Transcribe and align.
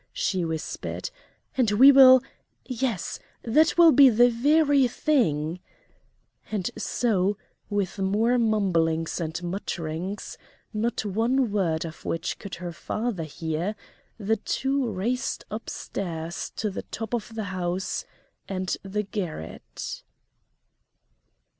she 0.13 0.43
whispered, 0.43 1.11
"and 1.55 1.69
we 1.69 1.91
will 1.91 2.23
yes 2.65 3.19
that 3.43 3.77
will 3.77 3.91
be 3.91 4.09
the 4.09 4.31
very 4.31 4.87
thing," 4.87 5.59
and 6.51 6.71
so 6.75 7.37
with 7.69 7.99
more 7.99 8.39
mumblings 8.39 9.21
and 9.21 9.43
mutterings, 9.43 10.39
not 10.73 11.05
one 11.05 11.51
word 11.51 11.85
of 11.85 12.03
which 12.03 12.39
could 12.39 12.55
her 12.55 12.71
father 12.73 13.25
hear, 13.25 13.75
the 14.17 14.37
two 14.37 14.89
raced 14.91 15.45
up 15.51 15.69
stairs 15.69 16.51
to 16.55 16.71
the 16.71 16.81
top 16.81 17.13
of 17.13 17.35
the 17.35 17.43
house 17.53 18.03
and 18.49 18.77
the 18.81 19.03
garret. 19.03 20.01